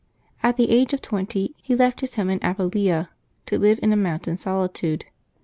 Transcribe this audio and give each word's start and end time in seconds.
At 0.41 0.57
the 0.57 0.71
age 0.71 0.93
of 0.95 1.03
twenty, 1.03 1.53
he 1.61 1.75
left 1.75 2.01
his 2.01 2.15
home 2.15 2.31
in 2.31 2.39
Apulia 2.43 3.11
to 3.45 3.59
live 3.59 3.79
in 3.83 3.93
a 3.93 3.95
mountain 3.95 4.35
solitude. 4.35 5.05